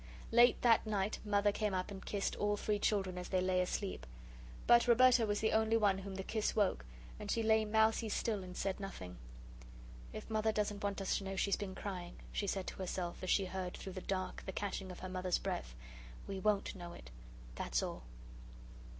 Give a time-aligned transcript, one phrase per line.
[0.31, 4.07] Late that night Mother came up and kissed all three children as they lay asleep.
[4.65, 6.83] But Roberta was the only one whom the kiss woke,
[7.19, 9.17] and she lay mousey still, and said nothing.
[10.11, 13.29] "If Mother doesn't want us to know she's been crying," she said to herself as
[13.29, 15.75] she heard through the dark the catching of her Mother's breath,
[16.25, 17.11] "we WON'T know it.
[17.53, 18.01] That's all."